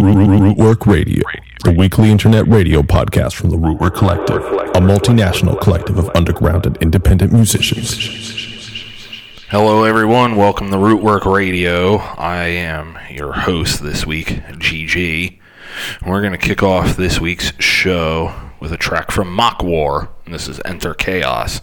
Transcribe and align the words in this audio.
Rootwork 0.00 0.86
Radio, 0.86 1.22
the 1.62 1.72
weekly 1.72 2.10
internet 2.10 2.46
radio 2.46 2.80
podcast 2.80 3.34
from 3.34 3.50
the 3.50 3.56
Rootwork 3.56 3.94
Collective, 3.94 4.42
a 4.42 4.80
multinational 4.80 5.60
collective 5.60 5.98
of 5.98 6.10
underground 6.14 6.64
and 6.64 6.76
independent 6.78 7.32
musicians. 7.32 7.92
Hello, 9.48 9.84
everyone. 9.84 10.36
Welcome 10.36 10.70
to 10.70 10.76
Rootwork 10.76 11.30
Radio. 11.30 11.96
I 11.96 12.44
am 12.44 12.98
your 13.10 13.32
host 13.32 13.82
this 13.82 14.06
week, 14.06 14.28
GG. 14.28 15.38
We're 16.06 16.20
going 16.22 16.32
to 16.32 16.38
kick 16.38 16.62
off 16.62 16.96
this 16.96 17.20
week's 17.20 17.52
show 17.62 18.34
with 18.58 18.72
a 18.72 18.78
track 18.78 19.10
from 19.10 19.30
Mock 19.30 19.62
War, 19.62 20.08
this 20.26 20.48
is 20.48 20.62
Enter 20.64 20.94
Chaos. 20.94 21.60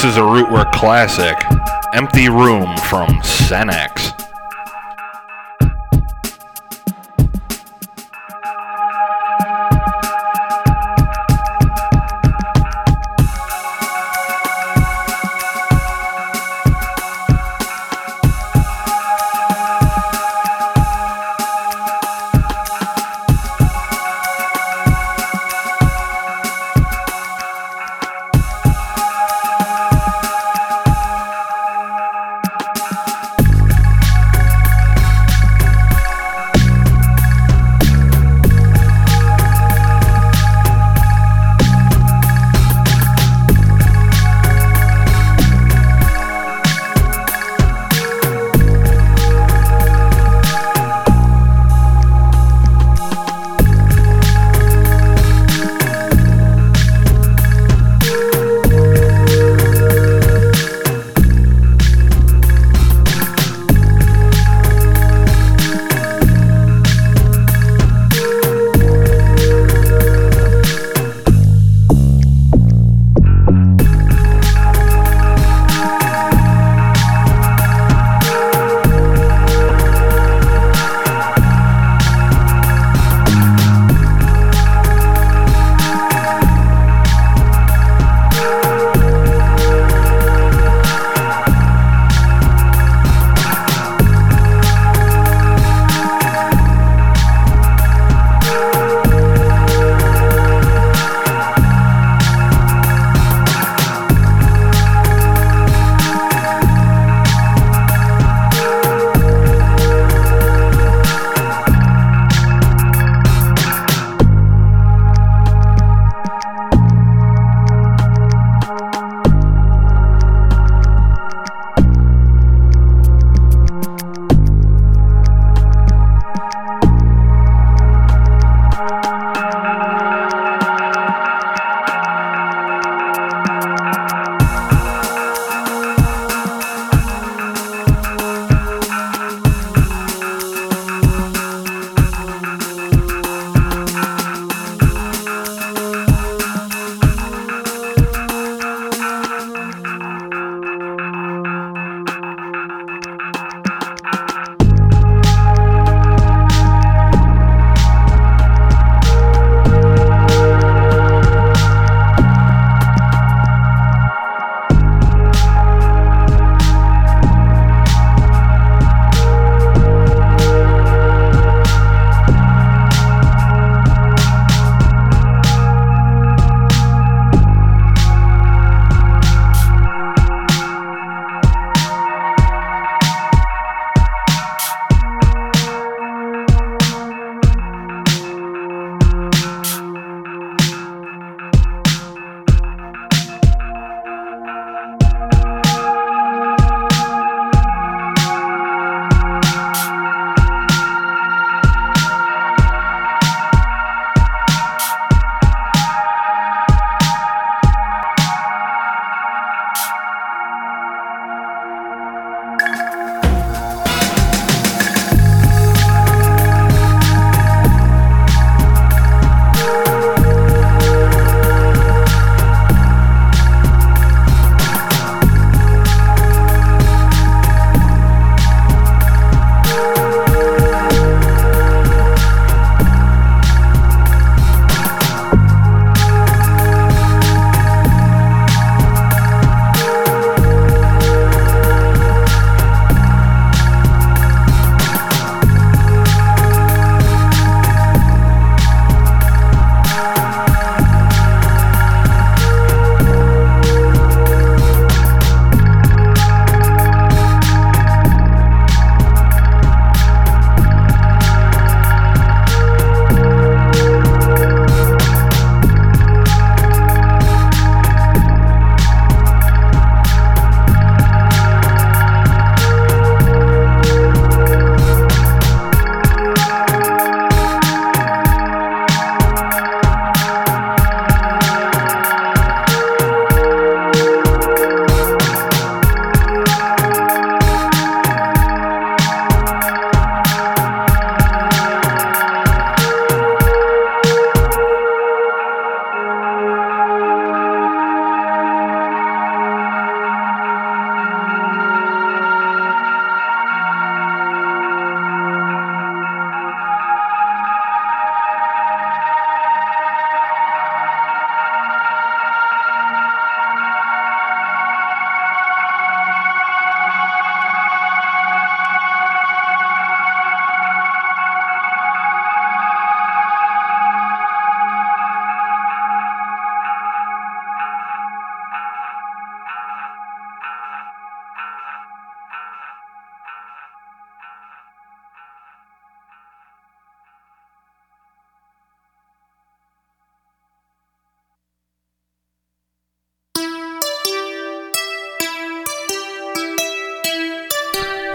This 0.00 0.12
is 0.12 0.16
a 0.16 0.20
Rootwork 0.20 0.72
classic, 0.72 1.36
Empty 1.92 2.30
Room 2.30 2.74
from 2.88 3.20
Senex. 3.20 3.99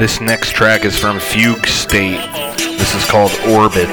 This 0.05 0.21
next 0.21 0.51
track 0.51 0.85
is 0.85 0.95
from 0.95 1.19
Fugue 1.19 1.65
State. 1.65 2.21
This 2.59 2.93
is 2.93 3.03
called 3.05 3.31
Orbit. 3.47 3.89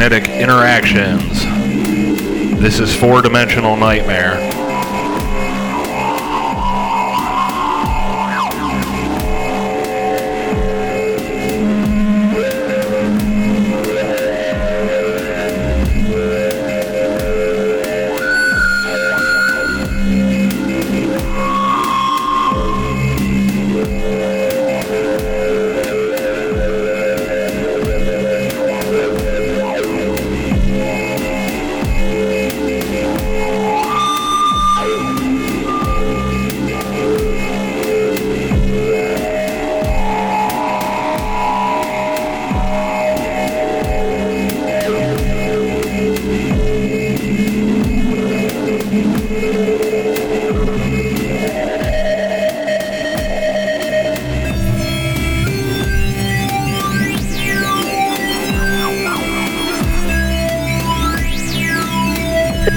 Electromagnetic 0.00 0.28
interactions. 0.40 1.42
This 2.60 2.78
is 2.78 2.94
four 2.94 3.20
dimensional 3.20 3.76
nightmare. 3.76 4.47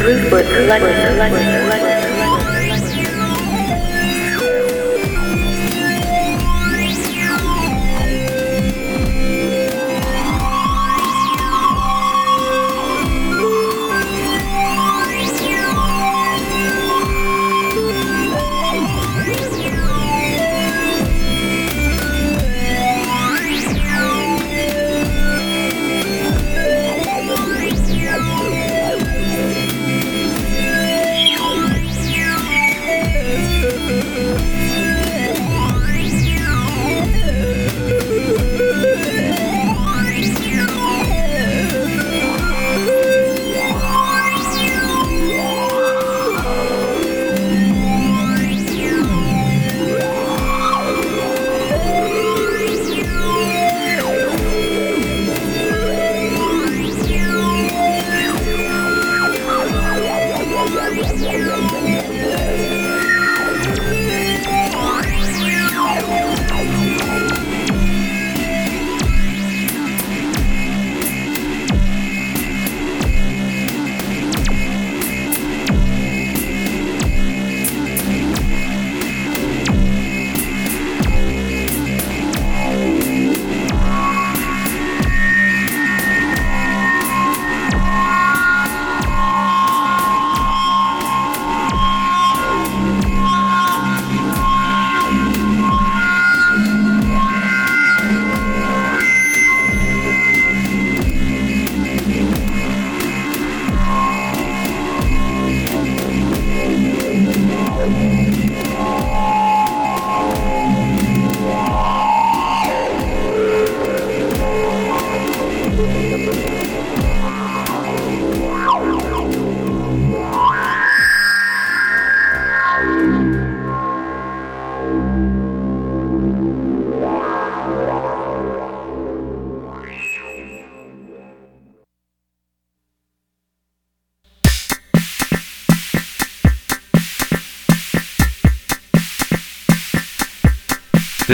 Rootwork 0.01 0.47
Collective. 0.47 1.90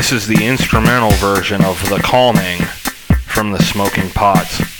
This 0.10 0.24
is 0.24 0.28
the 0.28 0.46
instrumental 0.46 1.12
version 1.18 1.66
of 1.66 1.90
The 1.90 1.98
Calming 1.98 2.60
from 3.26 3.52
the 3.52 3.62
Smoking 3.62 4.10
Pots. 4.12 4.77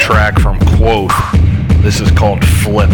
Track 0.00 0.38
from 0.40 0.58
Quoth. 0.76 1.12
This 1.82 2.00
is 2.00 2.10
called 2.10 2.42
Flip. 2.42 2.88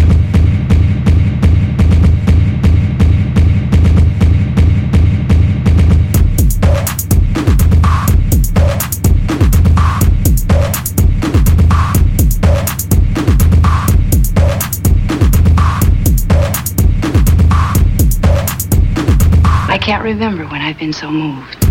I 19.69 19.79
can't 19.81 20.03
remember 20.03 20.45
when 20.47 20.61
I've 20.61 20.77
been 20.77 20.91
so 20.91 21.09
moved. 21.09 21.66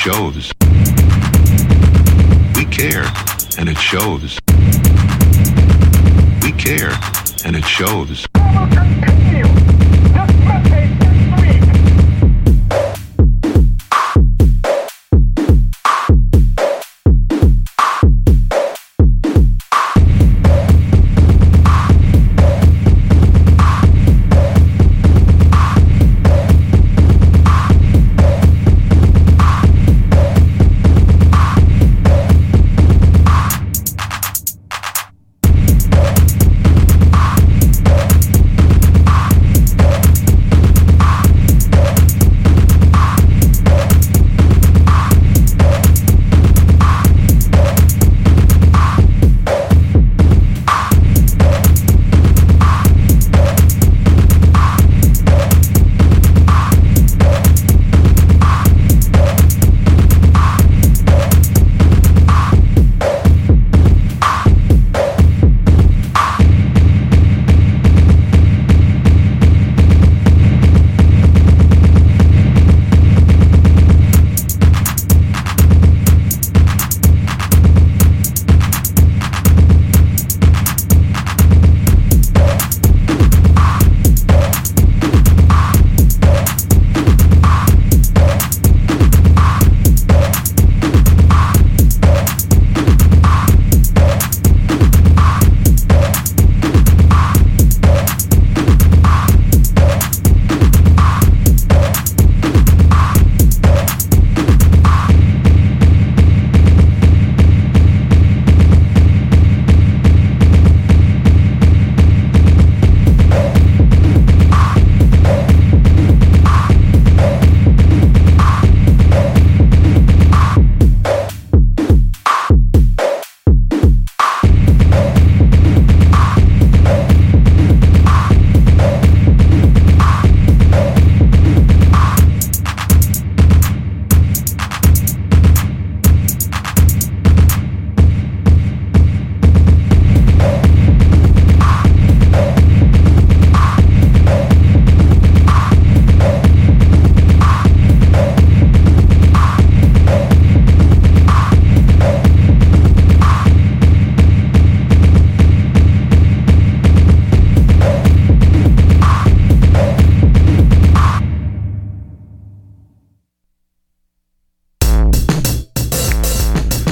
Shows. 0.00 0.50
We 2.56 2.64
care, 2.64 3.04
and 3.58 3.68
it 3.68 3.76
shows. 3.76 4.38
We 6.42 6.52
care, 6.52 6.98
and 7.44 7.54
it 7.54 7.66
shows. 7.66 8.29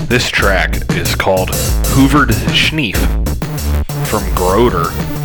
This 0.08 0.30
track 0.30 0.74
is 0.92 1.14
called 1.14 1.50
Hoovered 1.50 2.30
Schneef 2.48 2.96
from 4.06 4.24
Groder. 4.34 5.17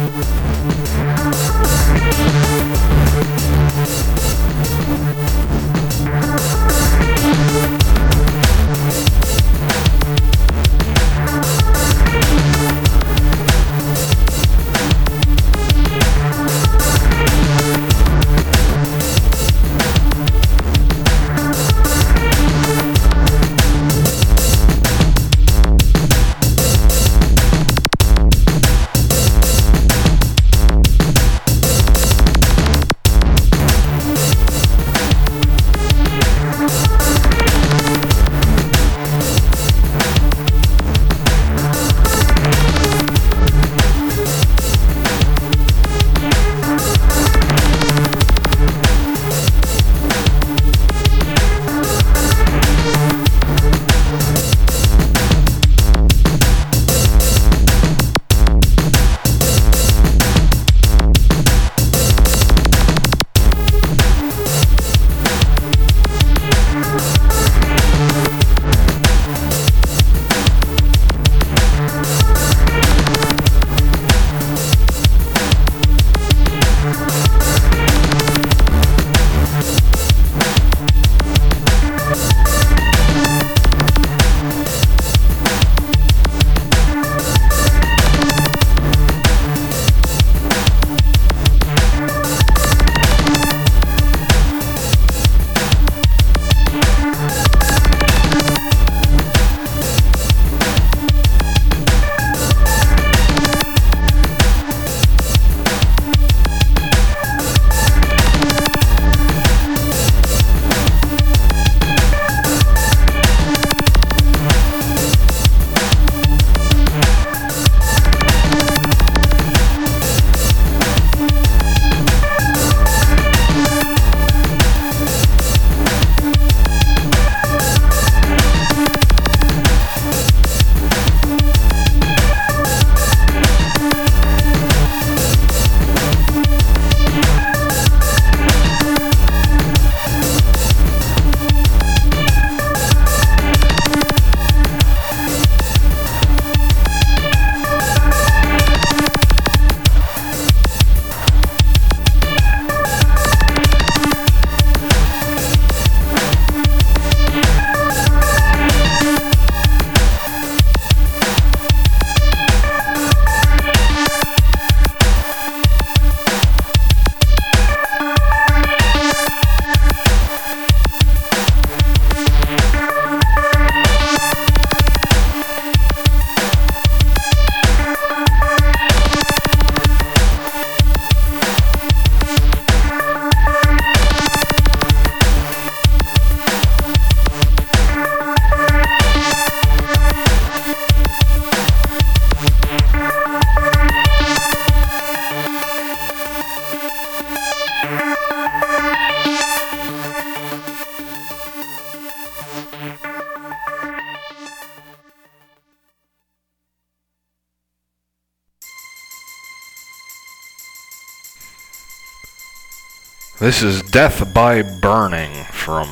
This 213.53 213.61
is 213.61 213.81
Death 213.83 214.33
by 214.33 214.63
Burning 214.63 215.43
from 215.51 215.89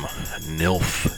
Nilf. 0.58 1.11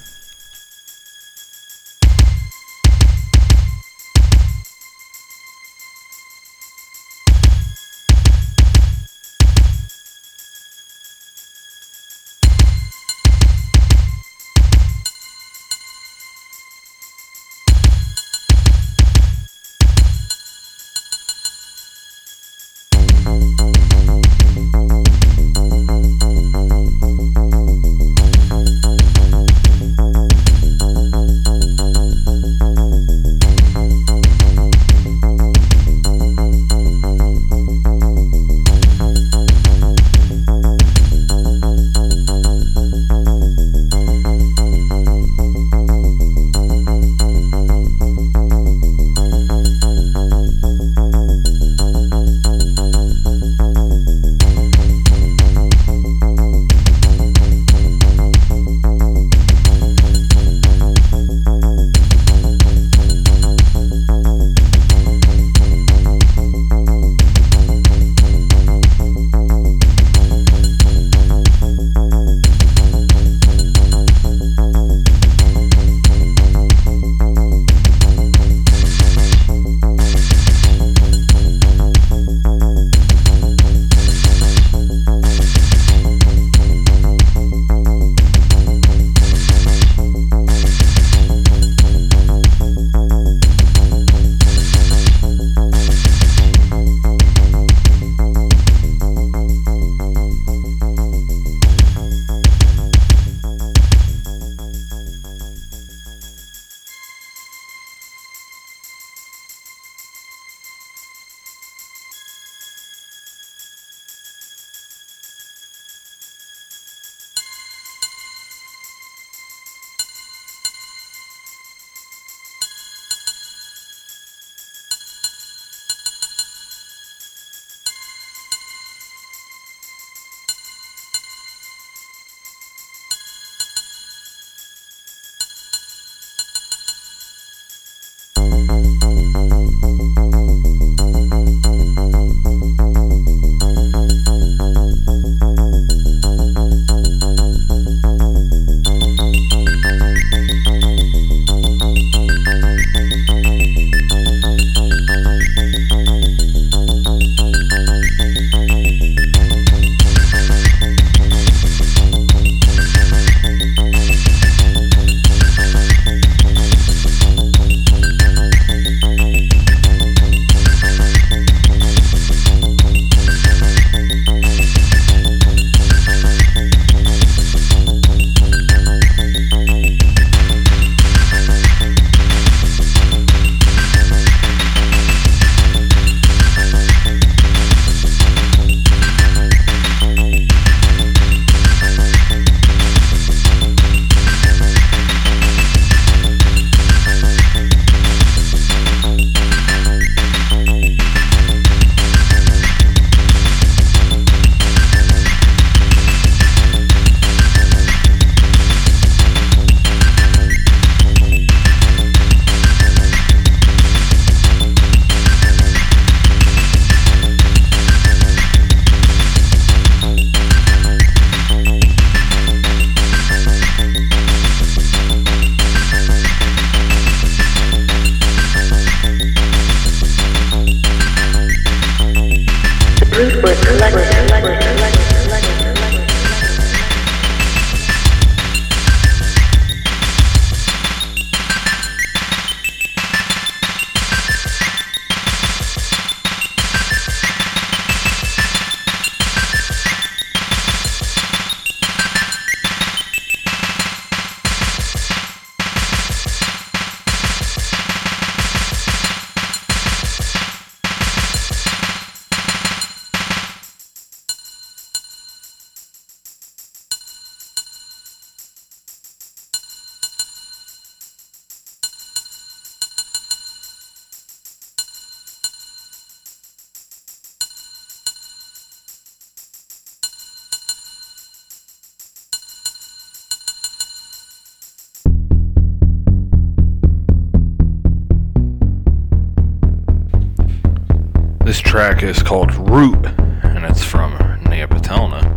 Track 291.74 292.04
is 292.04 292.22
called 292.22 292.54
Root, 292.54 293.04
and 293.42 293.64
it's 293.64 293.82
from 293.82 294.12
Neopatelna. 294.44 295.33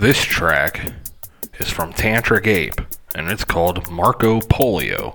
This 0.00 0.22
track 0.22 0.94
is 1.58 1.68
from 1.68 1.92
Tantric 1.92 2.46
Ape, 2.46 2.80
and 3.14 3.30
it's 3.30 3.44
called 3.44 3.90
Marco 3.90 4.40
Polio. 4.40 5.14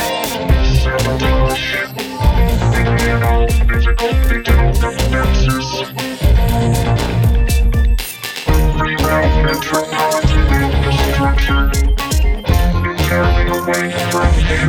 The 14.61 14.67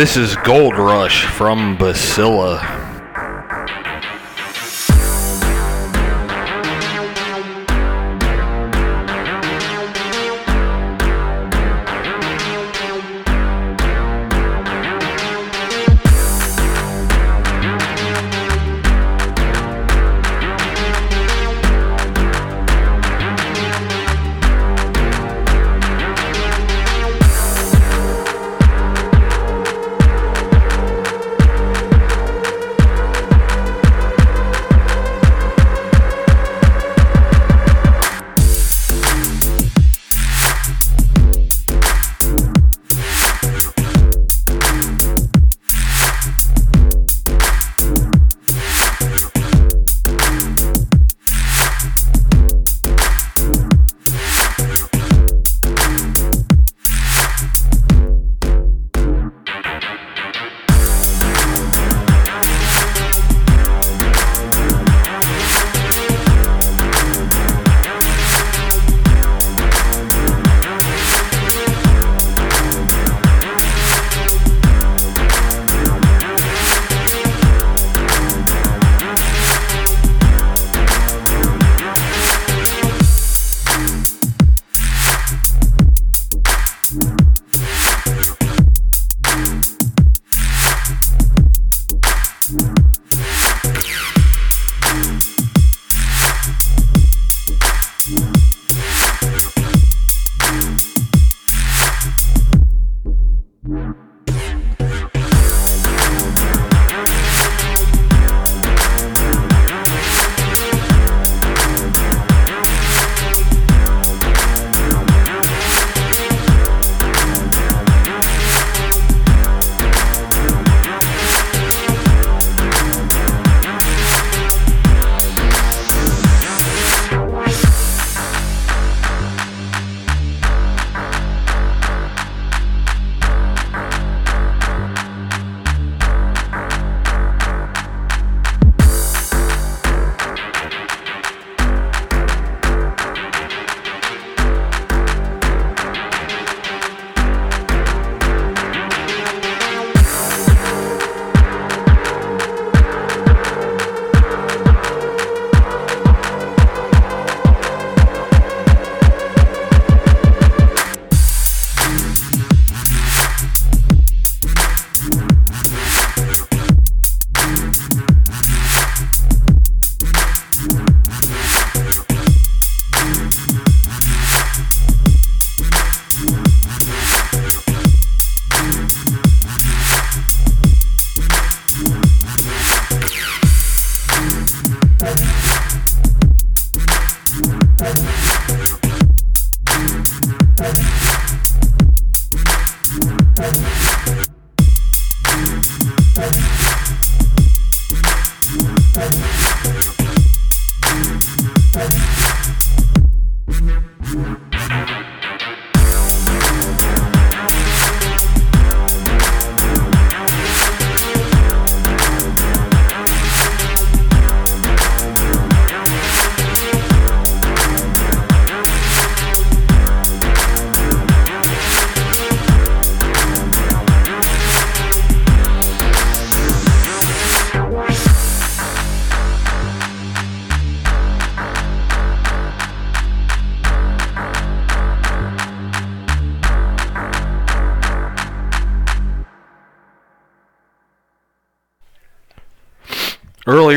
This 0.00 0.16
is 0.16 0.34
Gold 0.34 0.78
Rush 0.78 1.26
from 1.26 1.76
Basilla. 1.76 2.79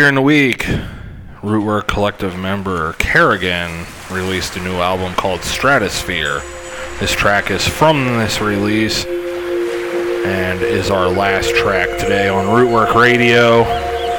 Earlier 0.03 0.09
in 0.09 0.15
the 0.15 0.21
week, 0.21 0.65
Rootwork 1.41 1.87
Collective 1.87 2.37
member 2.37 2.91
Kerrigan 2.99 3.85
released 4.11 4.57
a 4.57 4.61
new 4.61 4.75
album 4.75 5.13
called 5.13 5.41
Stratosphere. 5.43 6.41
This 6.99 7.13
track 7.13 7.49
is 7.49 7.65
from 7.65 8.17
this 8.17 8.41
release 8.41 9.05
and 9.05 10.61
is 10.61 10.91
our 10.91 11.07
last 11.07 11.55
track 11.55 11.87
today 11.99 12.27
on 12.27 12.47
Rootwork 12.47 12.95
Radio. 12.95 13.63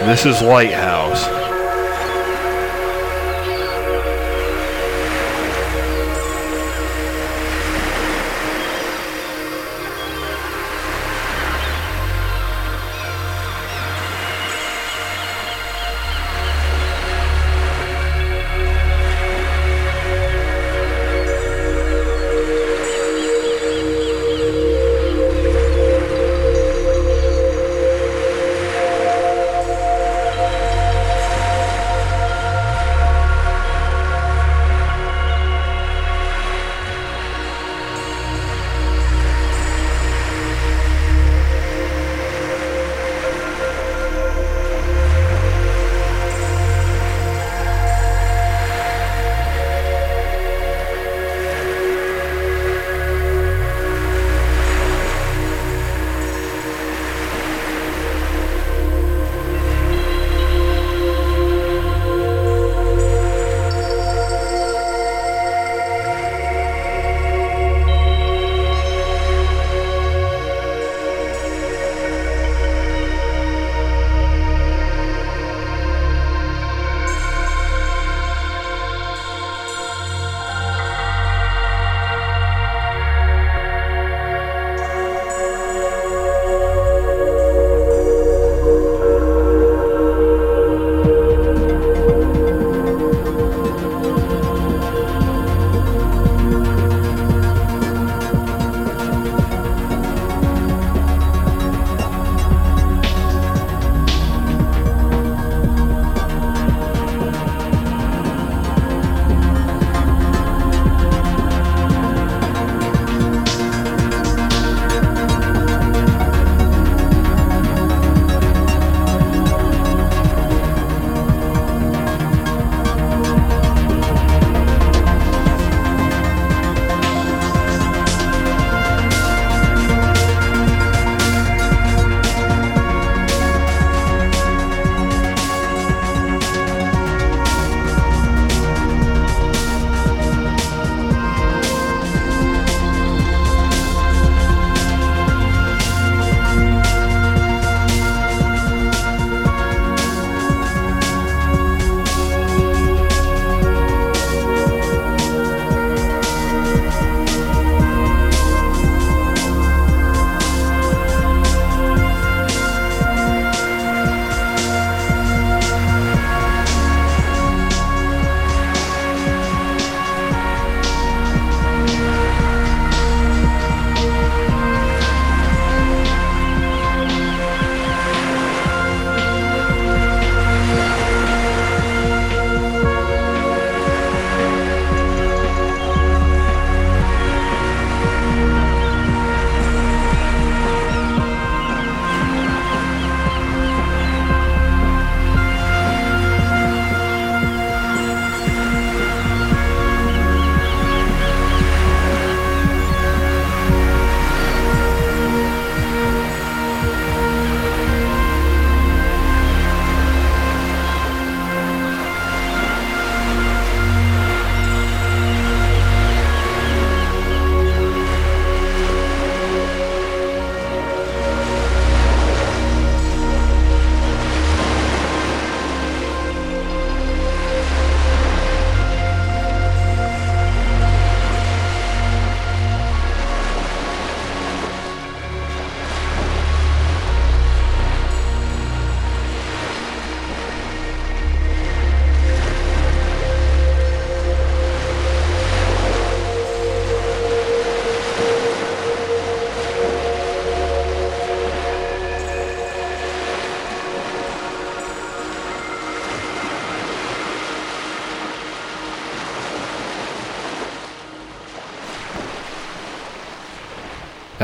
This 0.06 0.24
is 0.24 0.40
Lighthouse. 0.40 1.43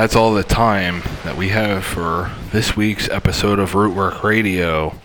That's 0.00 0.16
all 0.16 0.32
the 0.32 0.42
time 0.42 1.02
that 1.24 1.36
we 1.36 1.50
have 1.50 1.84
for 1.84 2.30
this 2.52 2.74
week's 2.74 3.06
episode 3.10 3.58
of 3.58 3.72
Rootwork 3.72 4.22
Radio. 4.22 4.98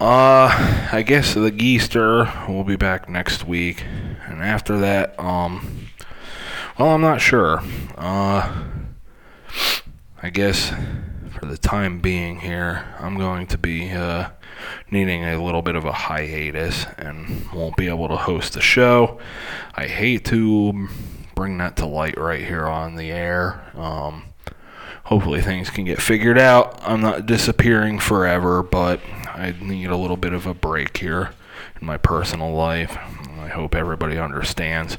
Uh, 0.00 0.86
I 0.92 1.02
guess 1.04 1.34
the 1.34 1.50
Geester 1.50 2.46
will 2.48 2.62
be 2.62 2.76
back 2.76 3.08
next 3.08 3.48
week, 3.48 3.82
and 4.28 4.44
after 4.44 4.78
that, 4.78 5.18
um, 5.18 5.88
well, 6.78 6.90
I'm 6.90 7.00
not 7.00 7.20
sure. 7.20 7.60
Uh, 7.96 8.62
I 10.22 10.30
guess 10.30 10.72
for 11.36 11.46
the 11.46 11.58
time 11.58 11.98
being 11.98 12.38
here, 12.38 12.86
I'm 13.00 13.18
going 13.18 13.48
to 13.48 13.58
be 13.58 13.90
uh, 13.90 14.28
needing 14.88 15.24
a 15.24 15.44
little 15.44 15.62
bit 15.62 15.74
of 15.74 15.84
a 15.84 15.90
hiatus 15.90 16.86
and 16.96 17.50
won't 17.50 17.76
be 17.76 17.88
able 17.88 18.06
to 18.06 18.16
host 18.16 18.52
the 18.52 18.60
show. 18.60 19.18
I 19.74 19.88
hate 19.88 20.24
to 20.26 20.86
bring 21.38 21.56
that 21.58 21.76
to 21.76 21.86
light 21.86 22.18
right 22.18 22.44
here 22.44 22.66
on 22.66 22.96
the 22.96 23.12
air. 23.12 23.62
Um, 23.76 24.24
hopefully 25.04 25.40
things 25.40 25.70
can 25.70 25.84
get 25.84 26.02
figured 26.02 26.36
out. 26.36 26.80
I'm 26.82 27.00
not 27.00 27.26
disappearing 27.26 28.00
forever, 28.00 28.60
but 28.60 28.98
I 29.28 29.54
need 29.60 29.88
a 29.88 29.96
little 29.96 30.16
bit 30.16 30.32
of 30.32 30.48
a 30.48 30.52
break 30.52 30.96
here 30.96 31.30
in 31.80 31.86
my 31.86 31.96
personal 31.96 32.52
life. 32.52 32.98
I 33.38 33.46
hope 33.46 33.76
everybody 33.76 34.18
understands. 34.18 34.98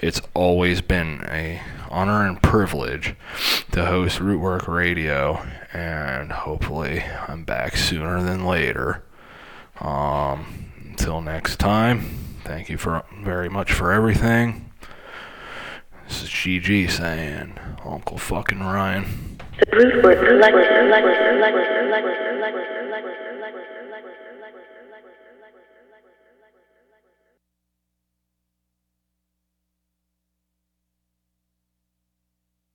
It's 0.00 0.22
always 0.32 0.80
been 0.80 1.22
a 1.28 1.60
honor 1.90 2.26
and 2.26 2.42
privilege 2.42 3.14
to 3.72 3.84
host 3.84 4.18
Rootwork 4.18 4.66
Radio, 4.68 5.46
and 5.74 6.32
hopefully 6.32 7.04
I'm 7.28 7.44
back 7.44 7.76
sooner 7.76 8.22
than 8.22 8.46
later. 8.46 9.02
Um, 9.78 10.72
until 10.86 11.20
next 11.20 11.58
time, 11.58 12.16
thank 12.44 12.70
you 12.70 12.78
for 12.78 13.04
very 13.22 13.50
much 13.50 13.74
for 13.74 13.92
everything. 13.92 14.70
This 16.08 16.22
is 16.22 16.28
GG 16.28 16.90
saying, 16.90 17.58
Uncle 17.84 18.16
fucking 18.18 18.60
Ryan. 18.60 19.38
The 19.58 19.66